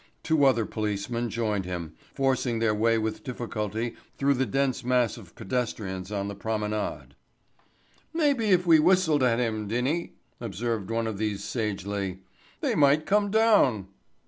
Two 0.23 0.45
other 0.45 0.65
policemen 0.65 1.29
joined 1.29 1.63
him, 1.63 1.93
forcing 2.15 2.57
their 2.57 2.73
way 2.73 2.97
with 2.97 3.23
difficulty 3.23 3.95
through 4.17 4.33
the 4.33 4.47
dense 4.47 4.83
mass 4.83 5.15
of 5.15 5.35
pedestrians 5.35 6.11
on 6.11 6.27
the 6.27 6.33
promenade. 6.33 7.09
"Maybe 8.11 8.45
if 8.47 8.65
we 8.65 8.79
whistled 8.79 9.21
at 9.21 9.37
him, 9.37 9.67
Dinny," 9.67 10.15
observed 10.39 10.89
one 10.89 11.05
of 11.05 11.19
these 11.19 11.43
sagely, 11.43 12.23
"they 12.61 12.73
might 12.73 13.05
come 13.05 13.29
down." 13.29 13.89